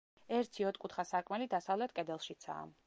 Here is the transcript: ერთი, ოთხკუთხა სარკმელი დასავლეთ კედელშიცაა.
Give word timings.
ერთი, 0.37 0.65
ოთხკუთხა 0.69 1.05
სარკმელი 1.11 1.49
დასავლეთ 1.53 1.95
კედელშიცაა. 2.01 2.69